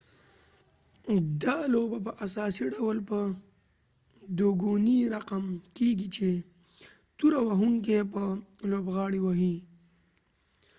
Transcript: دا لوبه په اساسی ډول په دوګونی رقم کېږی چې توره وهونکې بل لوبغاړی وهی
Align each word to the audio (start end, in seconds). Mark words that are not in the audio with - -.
دا 1.43 1.57
لوبه 1.73 1.97
په 2.05 2.11
اساسی 2.25 2.65
ډول 2.75 2.97
په 3.09 3.19
دوګونی 4.37 4.99
رقم 5.15 5.43
کېږی 5.77 6.07
چې 6.15 6.29
توره 7.17 7.39
وهونکې 7.47 7.97
بل 8.13 8.29
لوبغاړی 8.71 9.19
وهی 9.21 9.55